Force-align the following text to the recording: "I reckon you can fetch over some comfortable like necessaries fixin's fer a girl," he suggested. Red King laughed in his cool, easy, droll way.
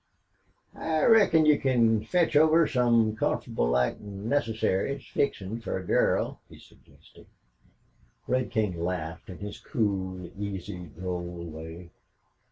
"I 0.73 1.03
reckon 1.05 1.45
you 1.45 1.59
can 1.59 2.03
fetch 2.03 2.35
over 2.35 2.65
some 2.67 3.15
comfortable 3.15 3.69
like 3.69 3.99
necessaries 3.99 5.05
fixin's 5.05 5.63
fer 5.63 5.77
a 5.77 5.83
girl," 5.85 6.39
he 6.49 6.57
suggested. 6.57 7.27
Red 8.25 8.49
King 8.49 8.83
laughed 8.83 9.29
in 9.29 9.37
his 9.37 9.59
cool, 9.59 10.27
easy, 10.35 10.87
droll 10.97 11.43
way. 11.45 11.91